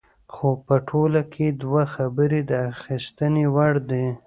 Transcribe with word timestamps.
خو 0.33 0.49
په 0.65 0.75
ټوله 0.87 1.21
کې 1.33 1.47
دوه 1.61 1.83
خبرې 1.95 2.41
د 2.49 2.51
اخیستنې 2.71 3.45
وړ 3.55 3.73
دي. 3.89 4.05